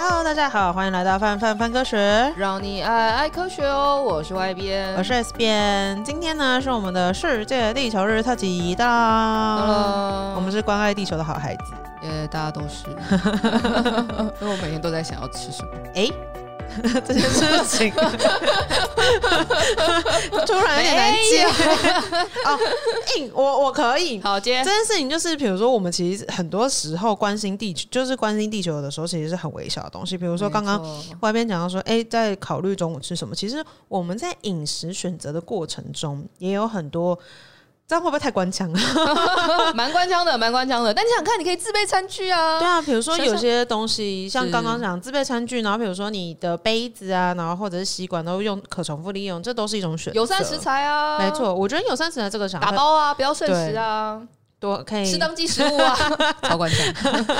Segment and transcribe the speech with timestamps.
[0.00, 4.00] Hello，大家好，欢迎来到范范范科学，让你爱爱科学哦。
[4.00, 6.04] 我是 Y 边，我是 S 边。
[6.04, 8.88] 今天呢是我们的世界地球日特辑，当
[9.58, 12.86] 当，我们是关爱地球的好孩子，也、yeah, 大家都是，
[14.40, 15.70] 因为我每天都在想要吃什么。
[15.96, 16.08] 哎。
[16.82, 17.92] 这件事情
[20.46, 21.44] 突然有点难接
[22.44, 22.58] 哦，
[23.16, 30.16] 硬我我可以好接这件事情，就是比如说我们其实很多时候关心地球，就是关心地球的时候，其实是很微小的东西。
[30.16, 30.82] 比如说刚刚
[31.20, 37.18] 外边讲到说，哎，在考虑中午吃什么，其实我们在饮食选择的过程中也有很多。
[37.88, 38.78] 这样会不会太官腔啊？
[39.72, 40.92] 蛮官腔的，蛮官腔的。
[40.92, 42.58] 但你想看，你可以自备餐具啊。
[42.58, 50.20] 对啊，比如说有些东西，像刚刚讲自备餐具，然后比如说你的杯子啊，然后或者是吸管都用可重复利用，这都是一种选择。
[50.20, 51.54] 友善食材啊，没错。
[51.54, 54.20] 我觉得友善食材这个想法打包啊，不要剩食啊。
[54.60, 55.96] 多可以吃当季食物啊，
[56.42, 56.94] 超关键，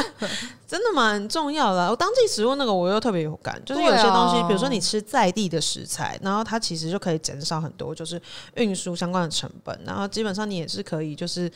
[0.67, 1.91] 真的蛮重要的。
[1.91, 8.21] 我当季食物那个我又特别有感，就是有些东西，比如说你吃在地的食材，然后它其实就可以减少很多就是
[8.55, 11.51] 运输相关的成本，然后基本上你也是可以就是。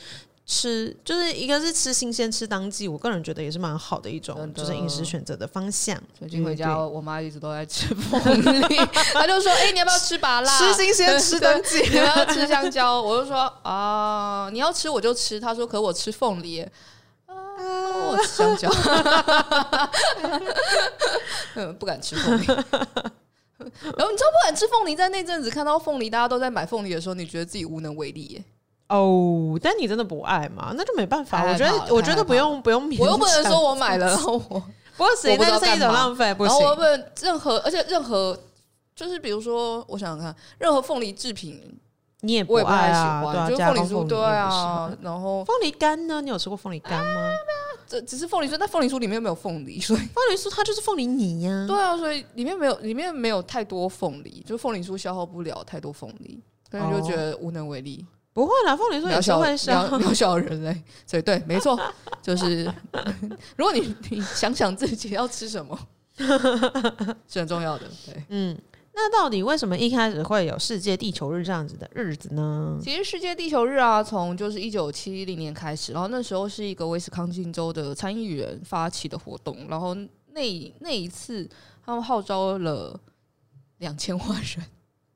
[0.45, 5.97] 吃就是一个是吃新鲜吃当季，我个人觉得也是蛮好的一种，就是饮食选择的方向。
[6.19, 8.19] 最近回家，我妈一直都在吃凤
[8.69, 8.75] 梨，
[9.13, 10.47] 她就说：“哎、欸，你要不要吃芭乐？
[10.47, 16.59] 吃新鲜吃当季， 你要吃香蕉。”我就说：“啊，你要吃我就吃。”她说：“可我吃凤梨，
[17.25, 17.33] 啊，
[18.09, 18.69] 我吃香蕉，
[21.55, 22.57] 嗯，不敢吃凤梨。”然
[24.05, 28.43] 后你知道不敢吃凤梨，在那阵子看到凤梨大家都在买凤梨的时候，你觉得自己无能为力耶。
[28.95, 30.71] 哦，但你真的不爱嘛？
[30.75, 31.43] 那就没办法。
[31.43, 32.87] 我觉得，我觉得不用不用。
[32.99, 34.59] 我又不能说我买了，然后我
[34.95, 36.55] 不过谁那是一种浪费，不行。
[36.55, 38.37] 然后我不能任何，而且任何
[38.95, 41.59] 就是比如说，我想想看，任何凤梨制品
[42.21, 43.23] 你也不爱啊？
[43.23, 44.95] 对啊，就凤梨酥对啊。
[45.01, 46.21] 然后凤梨干呢？
[46.21, 47.31] 你有吃过凤梨干吗？
[47.87, 51.65] 这只是凤梨酥，但凤梨酥里面没有凤梨，所以凤梨酥它就是凤梨泥呀。
[51.67, 56.39] 对啊，所以里面没有里面没有太多凤梨，就凤梨酥消耗不了太多凤梨，
[56.69, 58.05] 所以就觉得无能为力。
[58.33, 61.79] 不会啦，凤梨酥也是会小渺小人类，所以对，没错，
[62.21, 62.65] 就是
[63.55, 65.77] 如果你你想想自己要吃什么，
[67.27, 67.85] 是很重要的。
[68.07, 68.59] 对，嗯，
[68.93, 72.79] 那到底为什么一开始会有世界地球日这样子的日子呢？
[72.81, 79.93] 其实世界地球日啊，从就是一九七零年开始，然后那时候是一个威斯康星州的参议员发起的活动，然后
[80.31, 81.47] 那那一次
[81.85, 82.99] 他们号召了
[83.77, 84.65] 两千万人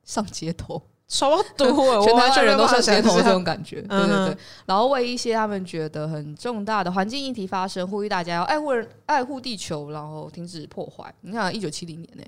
[0.03, 0.79] 上街头。
[1.07, 4.37] 超多，全台湾人都算街头这种感觉，对对对。
[4.65, 11.13] 然后为一些他们觉得很重大的环境议题发声，呼吁大家要爱护人、爱护地球，然后停止破坏。
[11.21, 12.23] 你看，一九七零年呢，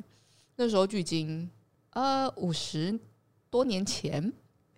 [0.56, 1.50] 那时候距今
[1.92, 2.98] 呃五十
[3.50, 4.32] 多年前。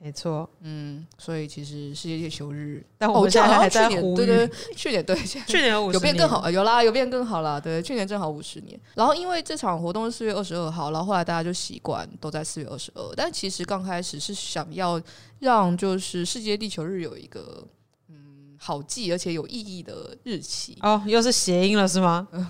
[0.04, 8.80] 没错，嗯，所以其实世界地球日，但我们现在还在呼吁，对对，去年对，去年有变更好，有啦，有变更好了，对，去年正好五十年。
[8.96, 13.14] 然后因为这场活动是四月二十二号，然后后来大家就习惯都在四月二十二。
[13.16, 15.00] 但其实刚开始是想要
[15.38, 17.64] 让就是世界地球日有一个
[18.10, 20.80] 嗯好记而且有意义的日期。
[20.82, 22.28] 哦，又是谐音了是吗？
[22.32, 22.48] 嗯，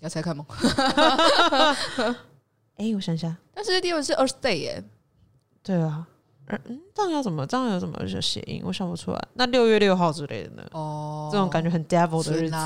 [0.00, 0.46] 要猜看吗？
[2.76, 4.82] 哎，我想想，但世界地球日是 Earth Day 耶，
[5.62, 6.08] 对啊。
[6.48, 7.46] 嗯，这样要怎么？
[7.46, 8.62] 这样有什么谐音？
[8.64, 9.28] 我想不出来。
[9.34, 10.62] 那六月六号之类的呢？
[10.72, 12.56] 哦，这种感觉很 devil 的日子，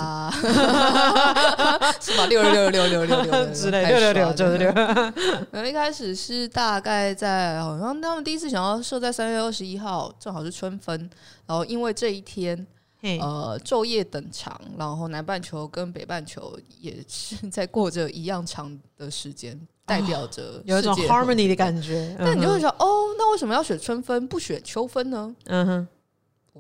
[2.01, 2.27] 是吧？
[2.29, 4.69] 六六六六六六六 之类，六六六就是六。
[5.53, 11.09] 然后一开始是大概在好像他们第一次想要设在三月二十一号，正好是春分。
[11.47, 12.67] 然后因为这一天，
[13.01, 19.59] 呃，昼夜等长，然后南半球跟北半球也是在过着一样长的时间。
[19.87, 25.35] 代表着 有一种 harmony 的感觉，那你就会想，哦，那为什么要选春分不选秋分呢？
[25.47, 25.89] 嗯哼，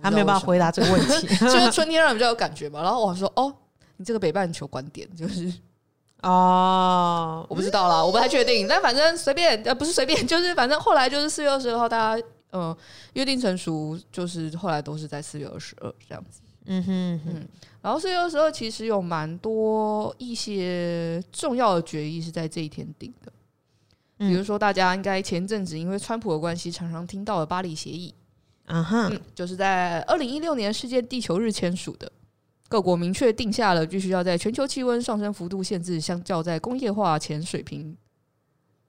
[0.00, 2.80] 他没有办法回答这个问题， 就是春天让人比较有感觉嘛。
[2.82, 3.54] 然后我说，哦，
[3.98, 5.52] 你这个北半球观点就是，
[6.22, 12.76] 哦，我不知道啦，我不太确定，但反正随便，呃，不是随便，就是反正后来就是四月二十二号，大家嗯
[13.14, 16.40] 约定成熟，就是后来都是在四月二十二这样子。
[16.70, 17.48] 嗯哼嗯，
[17.80, 23.32] 然后四月二十二其实有蛮多一些重要的决议是在这一天定的，
[24.18, 28.14] 比如说大家应该前阵子因为川普的关系常常听到的巴黎协议，
[28.66, 32.12] 啊哈，就是在二零一六年世界地球日签署的，
[32.68, 37.96] 各国明确定下了必须要在全球气温上升幅度限制相较在工业化前水平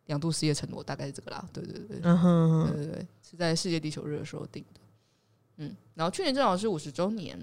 [0.09, 4.79] 两度世界承诺，大概是这个啦，对对对，嗯哼，对对对，是在世界地球日的时候定的，
[5.57, 7.39] 嗯，然后去年正好是五十周年。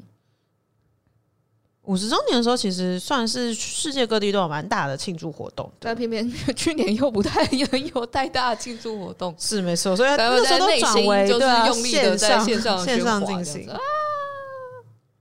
[1.82, 13.70] 五十周年的时候，其实算是世界各地都有蛮大的庆祝活动，但偏偏 去年又不太有太大的庆祝活动，是没错，所以那时候都转为就是用力的在线上线上进行。
[13.70, 13.78] 啊。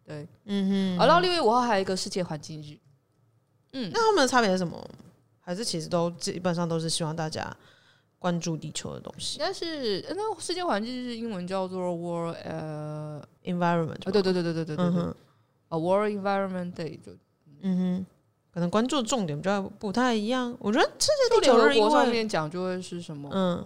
[0.03, 1.06] 对，嗯哼。
[1.06, 2.75] 然后六月五号还有一个世界环境日，
[3.74, 4.89] 嗯，那他们的差别是什么？
[5.45, 7.56] 还是其实都基本上都是希望大家
[8.18, 9.38] 关注地球的东西？
[9.38, 15.03] 应该是那世界环境是英文叫做 World 呃 Environment，对对对对对对对对，
[15.69, 17.12] 啊 World Environment Day 就
[17.62, 18.06] 嗯哼，
[18.51, 20.57] 可能关注的重点比较不太一样。
[20.59, 23.30] 我觉得世界地球联合国上面讲就会是什么？
[23.31, 23.63] 嗯，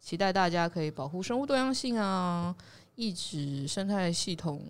[0.00, 2.54] 期待大家可以保护生物多样性啊，
[2.94, 4.64] 抑制生态系统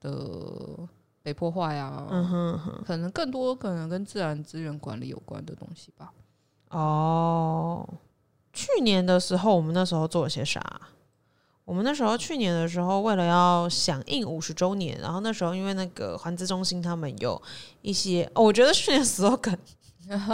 [0.00, 0.88] 的。
[1.28, 6.10] 被破坏啊，嗯哼哼，可能更多可能跟自然资源管理有关的东西吧。
[6.70, 7.86] 哦，
[8.54, 10.80] 去年的时候，我们那时候做了些啥？
[11.66, 17.40] 我们那时候去年的时候，为了要响应五十周年，然后那时候因为那个环资中心他们有
[17.82, 19.58] 一些，哦，我觉得去年 slogan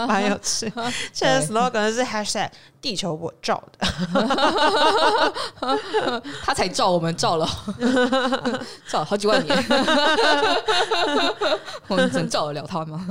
[0.07, 0.71] 蛮有趣，
[1.11, 2.49] 现在 slogan 是 hashtag
[2.81, 3.87] 地球我照的，
[6.43, 7.47] 他才照我们照了，
[8.87, 9.65] 照了好几万年，
[11.87, 13.05] 我们能照得了他吗？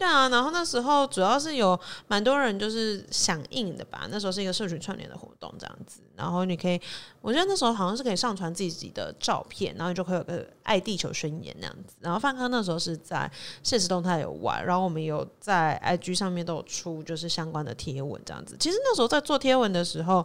[0.00, 6.80] 对啊，然后那时候主要是有蛮多人就是响应的吧，那时候是一个社群串联的活动这样子，然后你可以，
[7.20, 13.30] 我觉得那时候好像是可以上传自己的照片，然后你就可以有个爱地球宣言那样子，然后范康那时候是在
[13.62, 18.18] 现实动态有玩，然后我们有在 IG 上面都有出就是相关的贴文。
[18.24, 20.24] 这样子，其实那时候在做贴文的时候，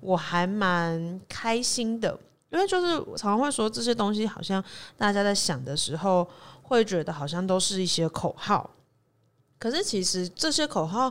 [0.00, 2.14] 我还蛮开心的，
[2.50, 4.62] 因为就是常常会说这些东西，好像
[4.98, 6.28] 大家在想的时候，
[6.64, 8.68] 会觉得好像都是一些口号。
[9.64, 11.10] 可是其实这些口号，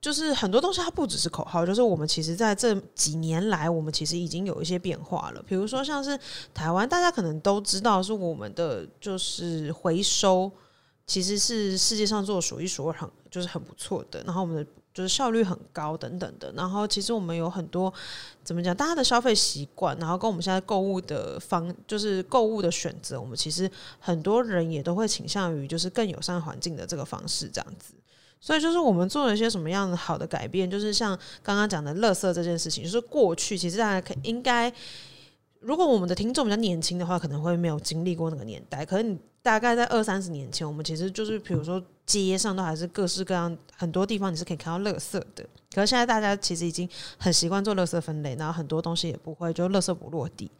[0.00, 5.40] 就是很多东西它不只是口号，就是我们其实在这几年来，我们其实已经有一些变化了。
[5.46, 6.18] 比如说像是
[6.52, 10.50] 台湾，大家可能都知道是我们的就是回收，
[11.06, 14.20] 其实是世界上做数一数二很就是很不错的。
[14.24, 17.92] 然后我们的就是效率很高等等的，然后其实我们有很多
[18.42, 23.70] 怎么讲，大家的消费习惯，然后跟我们现在购物的方，就是购物的选择，我们其实
[24.00, 27.94] 很多人也都会倾向于就是更友善环境的这个方式这样子。
[28.40, 34.72] 所以就是我们做了一些什么样的好的改变，就是像刚刚讲的垃圾这件事情，就是过去其实大家可应该，
[35.60, 39.18] 如果我们的听众比较年轻的话，可能会没有经历过那个年代，可是你。
[39.40, 45.46] 大概在二三十年前，我们其实就是，比如说街上都还是各式各样很多地方，你是可以看到垃圾的。
[45.72, 50.50] 可是现在大家其实已经很习惯做垃圾分类，然后很多东西也不会就垃圾不落地。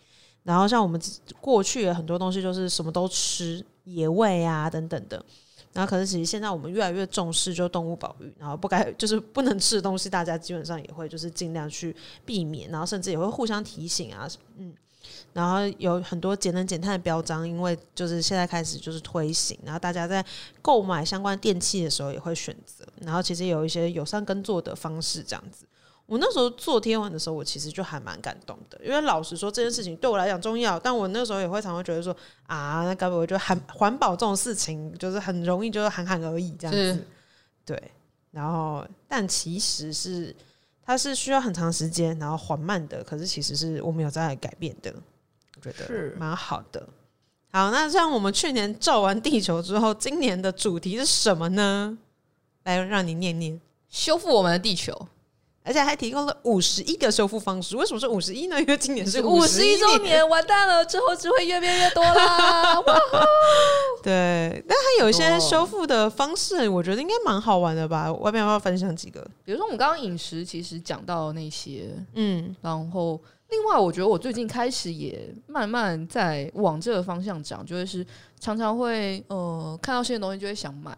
[0.44, 0.98] 然后像我们
[1.38, 5.22] 过去的很多东西就是什么都吃野味啊等等的。
[5.74, 14.72] 然后可是其实现在我们越来越重视就动物保育，然后不该就是不能吃的东西，大家基本上也会就是尽量去避免，然后甚至也会互相提醒啊，嗯。
[15.32, 20.24] 然后有很多节能减碳的标章，因为就是现在开始就是推行，然后大家在
[20.60, 22.84] 购买相关电器的时候也会选择。
[23.02, 25.64] 然后其实有一些友善耕作的方式，这样子。
[26.06, 32.16] 我那时候做天文的时候，我其实就还蛮感动的，因为老实说这件事情对我来讲重要，但我那时候也会常常觉得说
[32.46, 37.04] 啊，那该不会就环环保这种事情就是很容易就是喊喊而已这样子。
[37.66, 37.90] 对，
[38.30, 40.34] 然后但其实是
[40.88, 44.90] 它是需要很长时间，然后缓慢的，可是其实是我们有在改变的。
[45.54, 46.88] 我觉得是蛮好的。
[47.52, 51.98] 好，那像我们去年照完地球之后，今年的主题是什么呢？
[52.62, 55.06] 来，让你念念，修复我们的地球，
[55.68, 57.76] 而且还提供了五十一个修复方式。
[57.76, 58.58] 为什么是五十一呢？
[58.60, 62.80] 因为今年是五十一周年，完蛋了，之后只会越变越多啦。
[62.80, 62.98] 哇
[64.02, 68.10] 对，但它有一些修复的方式，我觉得应该蛮好玩的吧？
[68.14, 69.20] 外面要不要分享几个？
[69.44, 73.20] 比如说我们刚刚饮食其实讲到那些，嗯，然后。
[73.50, 78.06] 另外，我觉得我最近开始也慢慢在往这个方向讲，就是
[78.38, 80.94] 常常会呃看到新的东西就会想买，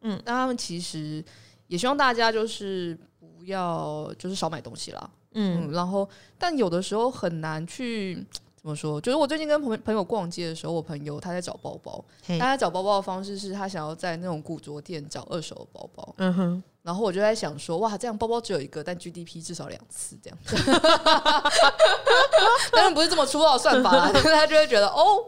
[0.00, 1.22] 嗯，但他们其实
[1.66, 2.98] 也希望大家就是
[3.44, 6.08] 不要就是少买东西啦，嗯，嗯，然后
[6.38, 12.02] 但有的时候很难去 怎么说，就是我最近跟朋朋友逛街的时候，我朋友他在找包包，
[12.38, 16.62] 他在找包包的方式是他想要在那种古着店找二手的包包，嗯哼。
[16.82, 20.38] 然后我就在想说，哇，这样包包只有一个，但 GDP 至少两次这样。
[22.72, 25.24] 当然不是这么粗暴的算法啦， 但是他就会觉得哦，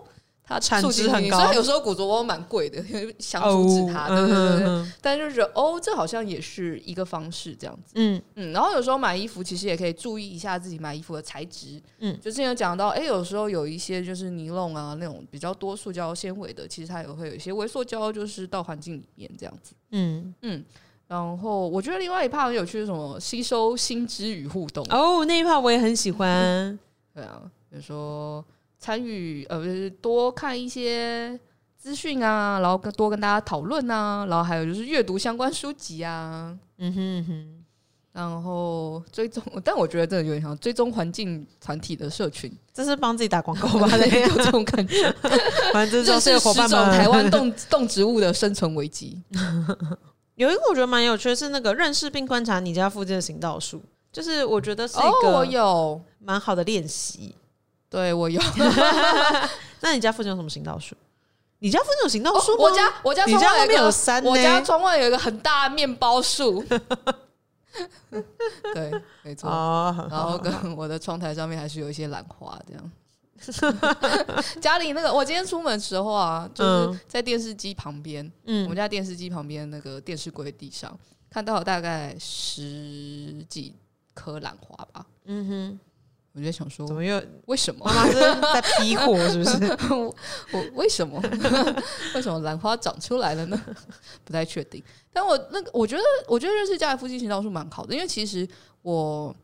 [0.48, 2.80] 它产值很高，所以有时候古着包蛮贵的，
[3.18, 4.92] 想阻止它，对对对。
[5.02, 7.94] 但就是觉得哦，这好像也是一个方式这样子。
[7.96, 8.52] 嗯嗯。
[8.52, 11.82] 然后有时候买衣服其实也可以注意一下自己买衣服的材质。
[11.98, 19.74] 嗯，就之前有讲到，哎，有时候有一些就是尼龙啊那种比较多塑胶纤维的，其实它也会有一些微塑胶，就是到环境里面这样子。
[19.90, 20.64] 嗯嗯。
[21.08, 23.18] 然后我觉得另外一 part 很有趣是什么？
[23.18, 26.28] 吸收新知与互动哦，那一 part 我也很喜欢。
[26.28, 26.78] 嗯、
[27.14, 28.44] 对啊，比如说
[28.78, 31.38] 参与呃，多看一些
[31.76, 36.56] 资讯啊，然后跟多跟大家讨论啊，然后还有就是阅读相关书籍啊。
[36.78, 37.62] 嗯哼嗯哼。
[38.12, 43.86] 然后追踪，但我觉得这有点像追踪环境团体的社群，这是帮自己打广告吧？
[43.94, 45.14] 有这种感觉。
[45.70, 49.22] 反正就是伙伴们，台湾动动植物的生存危机。
[50.36, 57.34] 有一个我觉得蛮有趣的是那个认识并观察你家附近的行道树，就是我觉得是一个我有蛮好的练习。
[57.88, 58.40] 对我有。
[59.80, 60.96] 那你家附近有什么行道树？
[61.58, 62.64] 你家附近有行道树吗？
[62.64, 66.64] 我家我家窗外有山，我家窗外有一个很大的面包树。
[68.74, 69.48] 对，没错。
[69.50, 72.90] Oh, 然后跟我的窗台上面还是有一些兰花，这样。
[74.60, 80.98] 家里那个，我今天出门的时候啊，就是在电视机旁边，嗯，我们家电视机旁边那个电视柜地上，
[81.30, 83.74] 看到大概十几
[84.14, 85.06] 颗兰花吧。
[85.26, 85.80] 嗯哼。
[86.36, 87.82] 我就想说，怎么又为什么？
[87.86, 89.94] 妈妈是在批货 是不是？
[89.94, 90.14] 我
[90.52, 91.18] 我为什么？
[92.14, 93.58] 为什么兰花长出来了呢？
[94.22, 94.82] 不太确定。
[95.14, 98.46] 但我那个，我觉得，我觉得认识家里附近行道树蛮好的，因为其实
[98.82, 99.34] 我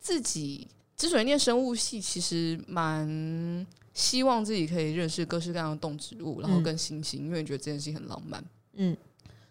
[0.00, 8.44] 自己之所以念生物系，其实蛮希望自己可以认识各式各样的动植物，然后跟星星，嗯、因为觉得这件事情很浪漫。
[8.72, 8.96] 嗯，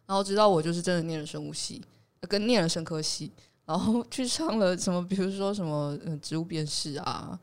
[0.06, 1.82] 然后直到我就是真的念了生物系，
[2.28, 3.32] 跟念了生科系。
[3.72, 7.40] 然后 去上了什么，比如说什么嗯植物辨识啊，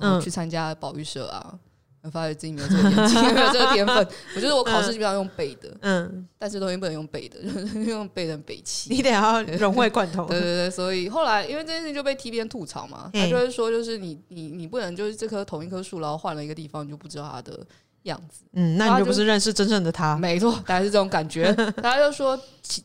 [0.00, 1.58] 然后去参加保育社啊，
[2.02, 3.96] 嗯、发现自己没有这个天 没有这个天分。
[4.36, 7.40] 我觉得我考试基本上用背的，嗯，但是东西不能用背的，
[7.86, 10.26] 用背的北七，你得要融会贯通。
[10.26, 17.66] 对对对，所以后来因为这件事情就被 T 边吐槽嘛，他就会说，就是你你你不能就是这棵同一棵树，然后换了一个地方，你就不知道它的
[18.02, 18.44] 样子。
[18.52, 20.16] 嗯，那你就不是认识真正的他。
[20.16, 21.52] 没错， 大概是这种感觉。
[21.72, 22.38] 大家就说，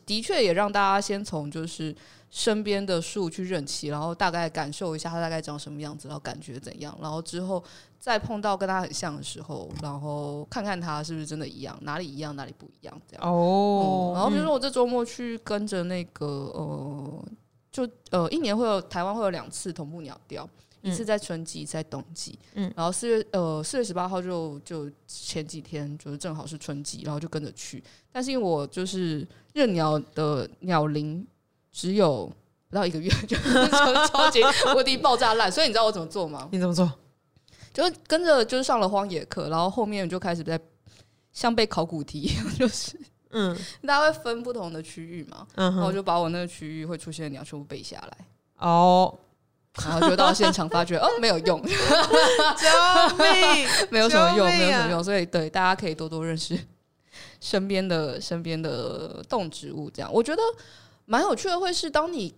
[0.04, 1.94] 的确也让大家先从就是。
[2.30, 7.64] 身边的树去认齐，然后大概感受一下它大概长什么样子，然后感觉怎样，然后之后
[7.98, 13.26] 再碰到跟它很像的时候，然后看看它是不是真的一样，哪里一样哪里不一样这样。
[13.26, 17.24] 哦、嗯，然后比如说我这周末去跟着那个呃，
[17.72, 20.46] 就呃一年会有台湾会有两次同步鸟调，
[20.82, 22.38] 一次在春季，一次在冬季。
[22.54, 27.82] 嗯，然后四月呃四月十八号就就前几天就是正好是春季，然后就跟着去。
[28.12, 31.26] 但是因为我就是认鸟的鸟龄。
[31.70, 32.26] 只有
[32.68, 33.36] 不到一个月， 就
[34.08, 34.40] 超级
[34.74, 35.52] 无敌爆炸烂。
[35.52, 36.48] 所以你知道我怎么做吗？
[36.50, 36.90] 你怎么做？
[37.72, 40.58] 就是跟着，就是上了荒野课，然后后面就开始在
[41.32, 42.98] 像背考古题一样， 就是
[43.30, 48.26] 嗯，大家会分不同的区域嘛，然后我就把我那个区域会出现的鸟全部背下来。
[48.56, 49.16] 哦，
[49.84, 51.68] 然后就到现场发觉 哦，没有用， 救
[53.18, 55.04] 命， 没有什么用，没有什么用。
[55.04, 56.58] 所以对大家可以多多认识
[57.40, 60.42] 身边的身边的动植物，这样我觉得。
[61.10, 62.34] 蛮有趣的，会是当你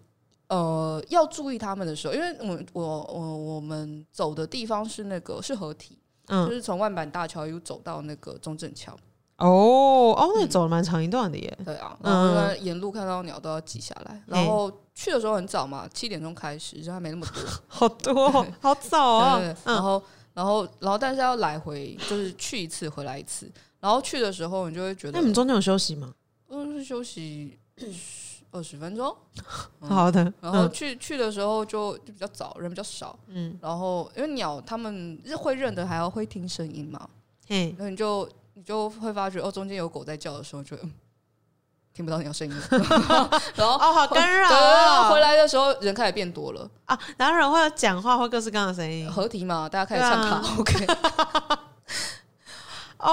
[0.46, 8.96] 呃要注意他们的时候，因为我我我我们走的地方是那个是合体，嗯，就是从万板大桥一路走到那个中正桥。
[9.40, 11.58] 哦哦，那走了蛮长一段的耶。
[11.64, 14.22] 对啊，然后沿路看到鸟都要记下来。
[14.26, 19.40] 然后去的时候很早嘛，七点钟开始，就还没那么多， 好多，好早啊。
[19.64, 20.02] 然后
[20.34, 23.50] 然后然后但是要来回，就是去一次回来一次。
[23.80, 26.12] 然后去的时候你就会觉得，那你们中间有休息吗？
[26.48, 27.58] 嗯，是休息。
[28.52, 29.16] 二十分钟，
[29.80, 30.20] 嗯、好的。
[30.40, 33.16] 然后去、嗯、去的时候就就比较早，人比较少。
[33.28, 37.08] 嗯，然后因为鸟它们是会认得，还要会听声音嘛。
[37.48, 38.28] 嗯，那你就
[38.60, 40.76] 你就会发觉哦，中间有狗在叫的时候就，
[41.94, 42.54] 听不到鸟声音。
[43.56, 49.10] 然后哦，好干扰、回来的时候人开始变多了啊，然后人会有讲话，会各式各样的声音。
[49.10, 50.86] 合体嘛，大家开始唱卡拉 OK。
[52.98, 53.08] 哦，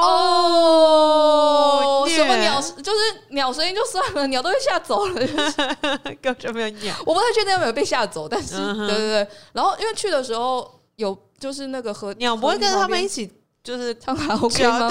[2.10, 2.60] 什么鸟？
[2.60, 3.00] 就是
[3.30, 5.13] 鸟声音就算了，鸟都被吓走了，
[6.22, 6.94] 根本就没有鸟。
[7.06, 9.25] 我不太确定有没有被吓走，但是对对对。
[9.54, 13.32] 然后因为去的时候有就是那个和鸟不会跟着他们一起
[13.77, 14.89] 就是唱卡拉 OK 吗？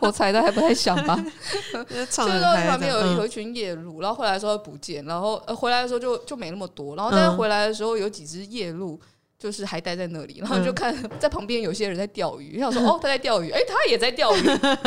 [0.00, 1.14] 我猜的还不太像吧。
[1.16, 8.98] 去的时候旁边有有一群夜鹭，然后回来的时候不见，然后回来的时候就就没那么多，然后但是回来的时候有几只夜鹭。
[9.38, 14.40] 就是还待在那里，然后就看在旁边有些人在钓鱼，然后说：“哦，他在钓鱼，哎，他也在钓鱼。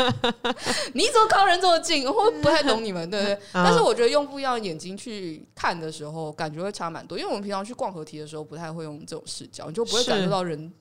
[0.93, 2.03] ”你怎么靠人这么近？
[2.11, 3.39] 我不太懂你们，对不对？
[3.53, 7.15] 但是我觉得用不一样的眼睛去看的时候，感觉会差蛮多。
[7.15, 10.73] 因为我们平常去逛河堤的时候，不太会用这种视角，你就不会感受到人。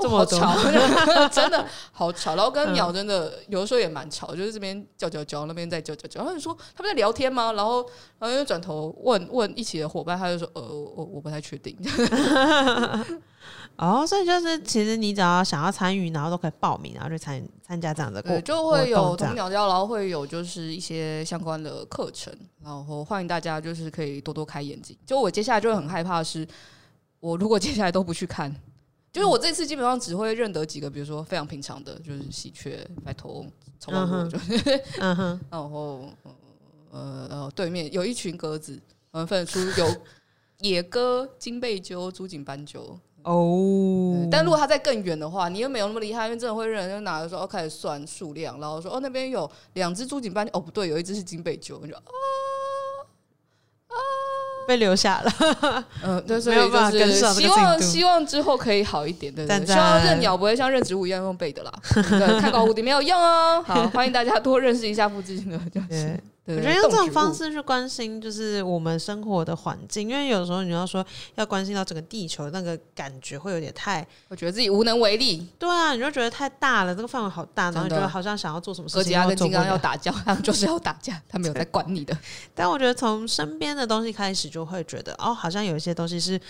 [0.00, 0.54] 这么吵，
[1.28, 6.20] 真的好吵，然后跟鸟真的有的时候也蛮吵，就是这边叫叫叫，那边在叫叫叫。
[6.20, 7.52] 然后你说他们在聊天吗？
[7.52, 7.84] 然后
[8.18, 11.76] 然后又转头问问一起的伙伴，他就说呃我我不太确定。
[13.76, 24.96] 哦，所以就是其实你只要想要参与，然后都可以报名，然后去参参加这样的课，就会有同鸟叫，然后会有就是一些相关的课程，然后欢迎大家就是可以多多开眼睛。
[25.06, 26.46] 就我接下来就会很害怕的是，
[27.20, 28.52] 我如果接下来都不去看。
[29.18, 33.44] 就是我这次基本上只会认得几个，比如说非常平常的，就是喜鹊、白头、
[33.80, 36.08] 长颈鹿，就是，嗯哼， 然后
[36.92, 39.92] 呃呃对面有一群鸽子，我们分得出有
[40.62, 42.96] 野鸽、金背鸠、珠颈斑鸠。
[43.24, 52.12] 哦，但如果它在更远的话，你又没有那么厉害，因为真的会认人就拿着说，哦开始算数量，然后说哦那边有两只珠颈斑，哦不对，有一只是金背鸠，你就啊啊
[54.68, 56.56] 被留下了，嗯， 对，所以
[56.92, 66.20] 就是希望希望之后可以好一点，对对，希望认鸟不会像认植物一样用背的啦， 对看高蝴蝶没有用哦，好，欢迎大家多认识一下附近的，就是。
[66.56, 75.46] 我觉得用这种方式去关心，就是我们生活的环境，因为有时候你要说要关心到整个地球，那个感觉会有点太，我觉得自己无能为力。
[75.58, 82.16] 对啊，你就觉得太大了，这个范围好大，然后觉得好像想要做什么事情，哥吉拉跟金刚要打架，他们就是要打架，他没有在管你的。
[82.54, 86.40] 但我觉得从身边的东西开始，就会觉得哦，好像有一些东西是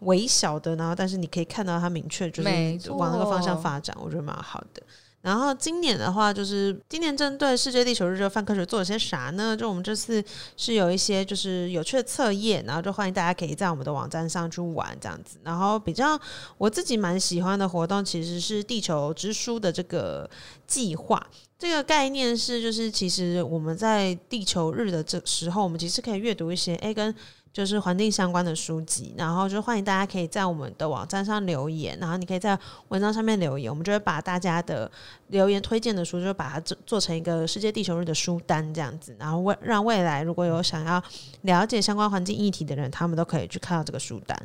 [0.00, 4.82] 微小的，然后但是你可以看到它明确就是往那个方向发展，我觉得蛮好的。
[5.26, 9.56] 然后今年的话，就是今年针对世界地球日这个泛科学做了些啥呢？
[9.56, 10.22] 就我们这次
[10.56, 15.36] 是有一些就是有趣的测验，然后就欢迎大家可以在我们的网站上去玩这样子。
[15.42, 16.16] 然后比较
[16.58, 20.30] 我自己蛮喜欢的活动，其实是地球之书的这个
[20.64, 21.20] 计划。
[21.58, 27.14] 这个概念是，就是其实我们在地球日的这时候，我们其实可以阅读一些诶跟。
[27.52, 32.58] 就是环境相关的书籍，然后就欢迎大家可以在我们的网站上留言，然后你可以在
[32.88, 34.90] 文章上面留言，我们就会把大家的
[35.28, 41.02] 留言推荐的书，就把它做做成一个世界地球日的书单这样子，然后为让未来如果有想要
[41.44, 44.38] 了解相关环境议题的人，他们都可以去看到这个书单。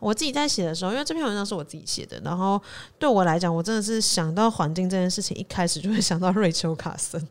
[0.00, 2.60] 我自己在写的时候，因为这篇文章是我自己写的，然后
[2.98, 7.20] 对我来讲，我真的是想到环境这件事情，一开始就会想到瑞秋卡森《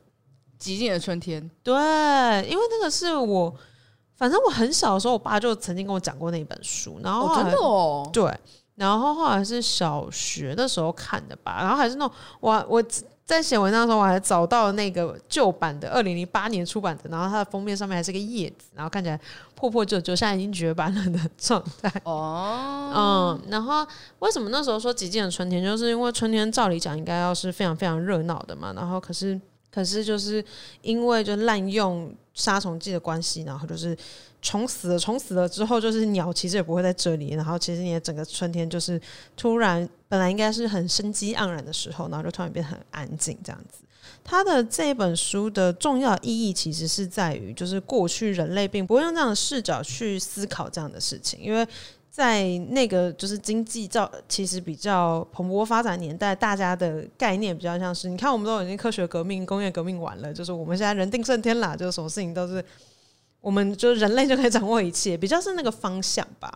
[0.59, 1.41] 极尽的春天》。
[1.63, 1.73] 对，
[2.49, 3.53] 因为那个是我。
[4.17, 8.39] 反正我很小的时候，我爸就曾经跟我讲过那本书，然后，后、哦、真的哦，对，
[8.75, 12.81] 然后后来是小学的时候看的吧，然后还是那种我我
[13.25, 19.19] 在写文章的时候，我还找到了那个旧版的二零零八年出版的，然后它的封面上面还是个叶子，然后看起来
[19.55, 21.91] 破破旧旧，现在已经绝版了的状态。
[22.03, 23.85] 哦，嗯，然后
[24.19, 29.39] 为什么那时候说极尽的春天，就是因为春天照理讲应该要是非常非常热闹的嘛，然后可是
[29.73, 30.43] 可是就是
[30.81, 32.13] 因为就滥用。
[32.37, 33.97] 杀虫剂的关系，然后就是
[34.45, 37.33] 虫死了，虫死了之后，就是鸟其实也不会在这里。
[37.33, 39.01] 然后其实你的整个春天就是
[39.35, 43.79] 突然本来应该是很生机盎然的时候，然后就突然变得很安静这样子。
[44.23, 51.67] 他的这本书的重要意义其实是在于，就是过去人类并不会用这样的视角去思考这样的事情，因为。
[52.15, 62.63] 在那个就是经济造其实比较蓬勃发展年代，大家的概念比较像是，你看我们都已经科学革命、工业革命完了，就是我们现在人定胜天啦，就是什么事情都是
[63.45, 66.51] 我们就人类就可以掌握一切，比较是那个方向吧。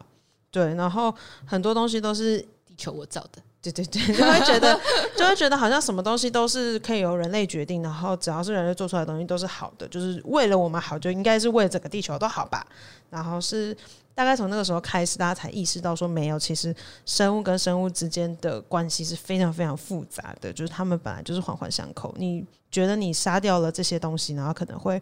[0.49, 1.13] 对，然后
[1.45, 4.79] 很多东西都是地球我造的，对对对， 就会觉得
[5.15, 12.65] 就会觉得好像什么东西都是可以由人类决定，然后只要是人类做出来的东西都是好的，就是为了我们好，就应该是为了整个地球都好吧。
[13.11, 13.77] 然后是。
[14.15, 16.75] 大概从那个时候开始，大家才意识到说，没有，其实
[17.05, 22.13] 生物跟生物之间的关系是非常非常复杂的，就是他们本来就是环环相扣。
[22.17, 25.01] 你觉得你杀掉了这些东西，然后可能会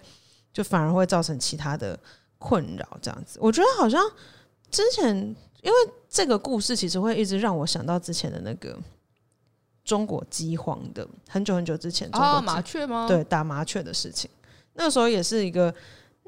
[0.57, 1.99] 就反而会造成其他的
[2.39, 3.37] 困扰，这样子。
[3.39, 4.03] 我觉得好像
[4.71, 5.15] 之前，
[5.61, 5.77] 因为
[6.09, 8.75] 这个故事其实会一直让我想到之前的那个
[9.85, 13.05] 中国饥荒的很久很久之前，啊，麻雀吗？
[13.07, 14.27] 对，打麻雀的事情，
[14.73, 15.71] 那个时候也是一个。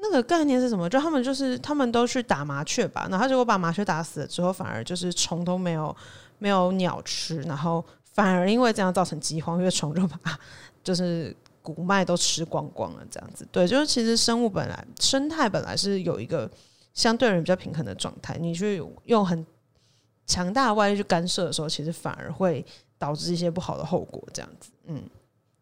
[0.02, 0.88] 那个概念是什么？
[0.88, 5.94] 就他们就是他们都去打麻雀吧，然后结果把麻雀打死了之后，反而就是虫都没有
[6.38, 10.18] 没有鸟吃，然后反而因为这样造成饥荒，因为虫就把
[10.82, 13.46] 就是谷麦都吃光光了，这样子。
[13.52, 16.50] 对，就是其实生物本来生态本来是有一个
[16.94, 19.46] 相对人比较平衡的状态，你去用很
[20.26, 22.64] 强大的外力去干涉的时候，其实反而会
[22.98, 24.70] 导致一些不好的后果，这样子。
[24.86, 25.02] 嗯，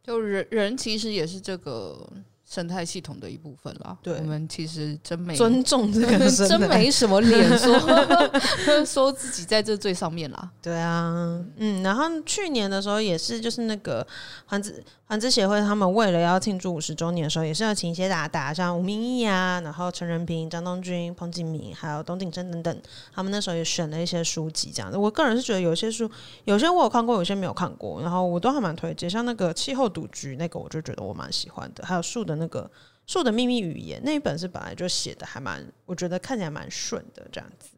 [0.03, 2.09] 就人人其实也是这个。
[2.49, 7.79] 生态系统的一部分啦，对，我们其实真没尊重这个， 真没什么脸说
[8.87, 10.51] 说自己在这最上面啦。
[10.63, 14.07] 对啊，嗯，然后去年的时候也是，就是那个
[14.47, 22.83] 环子环子协会，他们为了要庆祝五十周年的时候，也是要请一些大大，像吴明义啊，然后陈仁平、张东君、彭锦铭，还有董鼎珍等等，
[23.15, 24.97] 他们那时候也选了一些书籍这样子。
[24.97, 26.11] 我个人是觉得有些书，
[26.45, 32.38] 有些我有看过，有些没有看过，然后我都还蛮推荐，像那个气候赌局那个，我就觉得我蛮喜欢的，还有树的。
[32.39, 32.71] 那个
[33.07, 37.71] 树的秘密语言那一本是本来就写的还蛮，我觉得看起来蛮顺的这样子。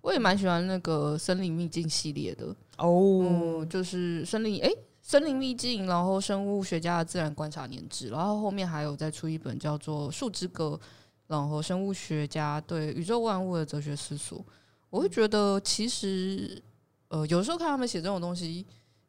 [0.00, 3.24] 我也蛮喜欢那个森林秘境系列的哦、
[3.62, 10.78] 嗯，就是森林诶、欸，森林秘境，然后生物学家的自然观察年志，然后后面还有再出一本叫做《树之歌》，
[11.26, 14.44] 然后生物学家对宇宙万物的哲学思索。
[14.90, 16.62] 我会觉得其实
[17.08, 18.66] 呃，有时候看他们写这种东西，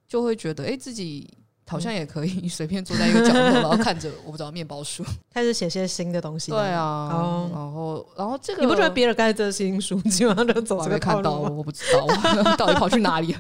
[0.08, 1.30] 就会觉得诶、欸，自己。
[1.68, 6.52] 好像也可以 随便坐在一个角落，然后看着我不知道面包书， 开始写些新的东西。
[6.52, 7.10] 对啊，
[7.52, 12.06] 然后然后这个你不觉得比尔盖茨新书基本上都走这个看到，我不知道
[12.56, 13.36] 到底跑去哪里。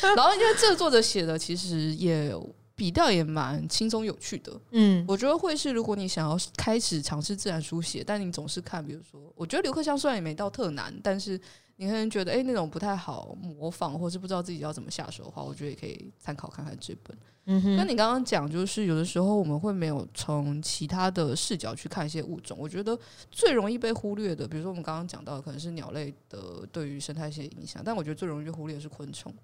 [0.00, 2.32] 然后因为这个作者写的其实也
[2.76, 11.40] 笔调也蛮轻松有趣的，嗯，我觉得会是如果你想要开始尝试自然书写，但你总是看，比如说，我觉得刘克襄虽然也没到特难，但是。
[11.76, 17.16] 你可能觉得哎、欸，那种不太好模仿，或是不知道自己要怎么下手的话，我觉得也可以参考看看这本。
[17.46, 22.56] 嗯哼，那你刚刚讲，就是有的时候我们会没有从其他的视角去看一些物种。
[22.58, 22.98] 我觉得
[23.30, 29.34] 最容易被忽略的，比如说我们刚刚讲到的，可能是鸟类的对于生态系的影响，但我觉得最容易被忽略的是昆虫。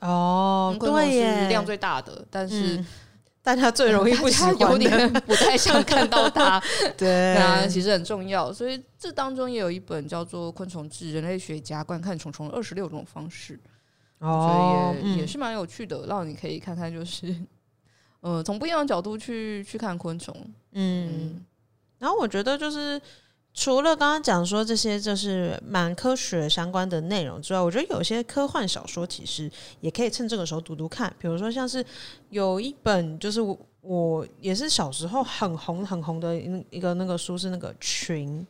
[0.00, 2.76] 哦，昆虫是量最大的，但是。
[2.76, 2.86] 嗯
[3.48, 6.62] 大家最容易不喜欢， 有点不太想看到它。
[6.98, 8.52] 对啊，其实很重要。
[8.52, 13.54] 所以这当中也有一本叫做《昆虫志：人类学家观看虫虫二十六种方式》，
[14.18, 17.34] 哦，所以也、嗯、也是蛮有趣的，让你可以看看，就是
[18.20, 20.36] 呃，从不一样的角度去去看昆虫。
[20.72, 21.46] 嗯，嗯，
[21.98, 23.00] 然后我觉得就是。
[23.58, 31.12] 除了刚刚讲说这些就是蛮科学相关的内容之外，我觉得有些科幻小说其实也可以趁这个时候读读看。
[31.18, 31.84] 比如说像是
[32.30, 36.36] 有一本就是我我也是小时候很红很红的
[36.70, 38.46] 一个那个书是那个群，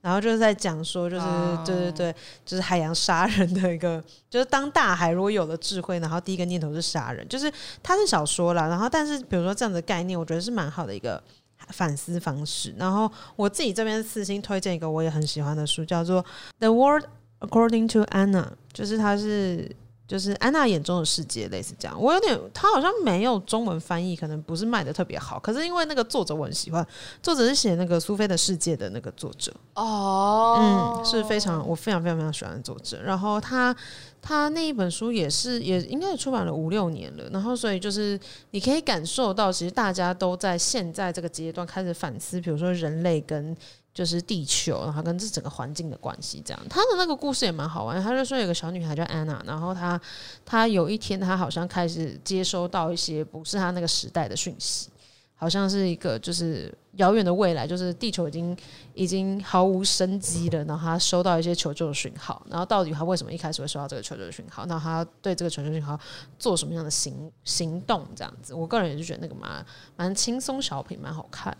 [0.00, 1.26] 然后就是在讲说就是
[1.64, 7.48] 对对对，就是海洋杀人的一个，就是当大海如果有了智慧，然后第一个念头是杀人，就是
[7.80, 8.66] 它是小说啦。
[8.66, 11.22] 然后但是比如说这样的概念，我觉得是蛮好的一个。
[11.70, 16.22] 反思方式，然后我自己这边私心推荐一个我也很喜欢的书，叫做
[16.58, 17.04] 《The World
[17.40, 19.70] According to Anna》，就是它是
[20.08, 21.96] 就是安娜眼中的世界，类似这样。
[22.00, 25.38] 我有点，他好像没有中文翻译，可能不是卖的特别好。
[25.38, 26.84] 可是因为那个作者我很喜欢，
[27.22, 33.00] 作者是写那个苏菲的世界的那个作者哦，嗯，是非常我非常非常非常喜欢的作者。
[33.02, 33.76] 然后他。
[34.20, 37.30] 他那一本书也是，也应该也出版了五六年了。
[37.30, 38.18] 然后，所以就是
[38.50, 43.56] 你可以感受到，其实大家都在现在这个阶段开始反思，比如说人类跟
[43.98, 46.40] 就是地球，然后跟这整个环境的关系。
[46.44, 48.00] 这样，他的那个故事也蛮好玩。
[48.00, 50.00] 他就说有个小女孩叫安娜，然后她
[50.46, 54.88] 她有一天她好像开始接收到一些不是她那个时代的讯息。
[55.34, 58.56] 好像是一个就是遥远的未来，就是地球已经
[58.94, 64.64] 已经毫无生机了，然后她收到一些求救的讯号，然后到底她为什么一开始会收到这个求救的讯号？
[64.66, 65.98] 那她对这个求救讯号
[66.38, 68.06] 做什么样的行行动？
[68.14, 71.56] 这样子，我个人也是觉得那个蛮蛮轻松小品，蛮好看。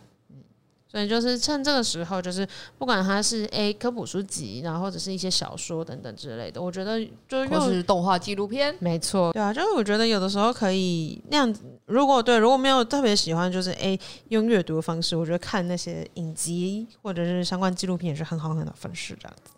[0.91, 2.47] 所以就是趁这个时候，就是
[2.79, 11.61] 不管它是 A 科普书籍，然后或者是一些小说等等之类的，我觉得就又是动画纪录片，没错，对啊，就是我觉得有的时候可以那样子。
[11.85, 13.99] 如果对，如果没有特别喜欢，就是 A
[14.29, 19.51] 用阅读的方式，我觉得看那些影集或者是相关纪录片也是很好很好的方式，这样子。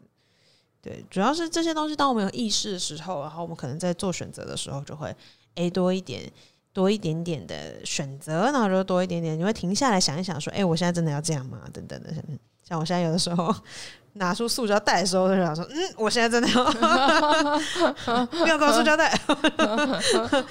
[0.82, 5.16] 对，主要是这些东西，当我们有意识的时候，然后我们可能在做选择的时候，就会
[5.56, 6.30] A 多一点。
[6.74, 12.10] 多一点点的选择，然后就多一点点，你会停下来想一想，说：“哎、欸，我现在真的要这样吗？”等等的，
[12.68, 13.54] 像我现在有的时候
[14.14, 19.18] 拿出塑胶袋的时候，就想说：“嗯，我现在真的要不 要搞塑胶袋？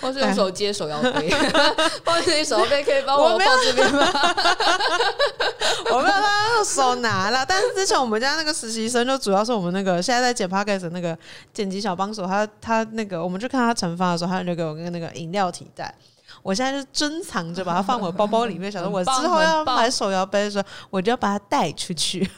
[0.00, 1.30] 或是用手接手摇杯，
[2.04, 4.06] 放自己手摇杯可以帮我抱这边吗？
[6.74, 11.16] 手拿了，但是之前我们家那个实习生，就主要是我们那个现在在剪 podcast 那个
[11.52, 15.94] 剪辑小帮手，他他那个，我们就看他成发的时候，他就给我个那个饮料提袋。
[16.42, 22.30] 我现在就珍藏着，把它放我包包里面，想说我之后要买手摇杯的时候，我就要把它带出去。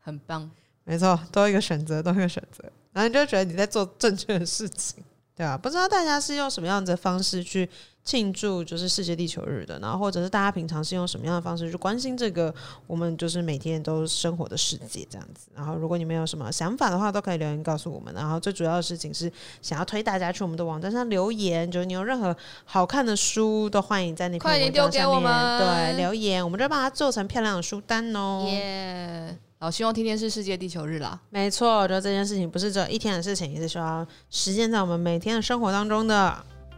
[0.00, 0.50] 很棒，
[0.82, 5.04] 没错，多一个选择，多一个选择，然后你就觉得你在做正确的事情，
[5.36, 7.68] 对啊，不知道大家是用什么样子的方式去
[8.04, 12.54] 庆祝就是世界地球日的，然后或者是大家平常是用什么样的方式去关心这个
[12.86, 15.48] 我们就是每天都生活的世界这样子。
[15.54, 18.12] 然后如果你们有什么想法的话，都可以留言告诉我们。
[18.12, 22.36] 然后最主要的事情是想要推大家去我们的网站上留言，就是你有任何
[22.66, 28.44] 好看的书，都欢迎在那篇文章下面对留言，我们就把它做成漂亮的书单哦。
[28.48, 29.38] 耶！
[29.58, 31.18] 好，希望天天是世界地球日啦。
[31.30, 36.36] 没错，我觉得这件事情不是只有一天的事情，也是需要实践在我们每天的生活当中的。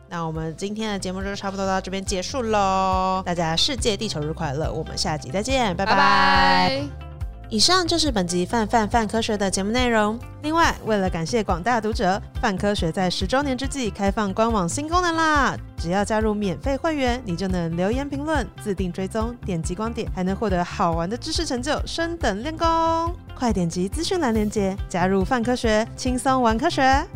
[0.08, 5.92] 那我们今天的节目就差不多到这边结束喽，大家世界地球日快乐，我们下集再见，拜拜。
[5.92, 6.82] 拜拜。
[7.48, 10.18] 以上就是本集范范范科学的节目内容。
[10.42, 15.56] 另外，为了感谢广大读者，范科学在十周年之际开放官网新功能啦！
[15.76, 22.66] 只要加入免费会员，你就能留言评论、自定追踪、点击光点，还能获得好玩的知识成就，升等练功。
[23.36, 27.06] 快点击资讯栏链接，加入范科学，轻松玩科学。